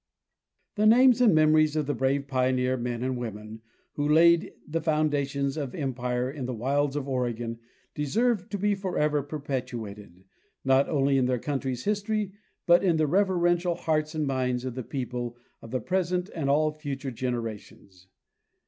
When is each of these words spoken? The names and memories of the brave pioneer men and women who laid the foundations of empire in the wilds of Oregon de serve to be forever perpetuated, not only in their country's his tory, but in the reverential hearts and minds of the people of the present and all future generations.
The 0.77 0.87
names 0.87 1.21
and 1.21 1.35
memories 1.35 1.75
of 1.75 1.85
the 1.85 1.93
brave 1.93 2.27
pioneer 2.27 2.75
men 2.75 3.03
and 3.03 3.17
women 3.19 3.61
who 3.93 4.09
laid 4.09 4.51
the 4.67 4.81
foundations 4.81 5.57
of 5.57 5.75
empire 5.75 6.27
in 6.27 6.47
the 6.47 6.55
wilds 6.55 6.95
of 6.95 7.07
Oregon 7.07 7.59
de 7.93 8.05
serve 8.05 8.49
to 8.49 8.57
be 8.57 8.73
forever 8.73 9.21
perpetuated, 9.21 10.23
not 10.65 10.89
only 10.89 11.19
in 11.19 11.27
their 11.27 11.37
country's 11.37 11.83
his 11.83 12.01
tory, 12.01 12.31
but 12.65 12.83
in 12.83 12.97
the 12.97 13.05
reverential 13.05 13.75
hearts 13.75 14.15
and 14.15 14.25
minds 14.25 14.65
of 14.65 14.73
the 14.73 14.81
people 14.81 15.37
of 15.61 15.69
the 15.69 15.79
present 15.79 16.31
and 16.33 16.49
all 16.49 16.71
future 16.71 17.11
generations. 17.11 18.07